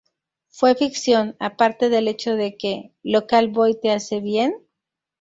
Fue 0.49 0.73
ficción, 0.73 1.35
aparte 1.37 1.89
del 1.89 2.07
hecho 2.07 2.33
de 2.35 2.57
que 2.57 2.91
'Local 3.03 3.49
Boy 3.49 3.79
te 3.79 3.91
hace 3.91 4.19
bien'? 4.19 4.55